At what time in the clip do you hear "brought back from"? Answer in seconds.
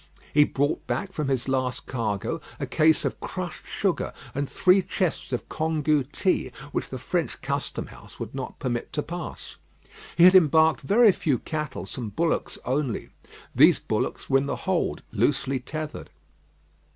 0.45-1.27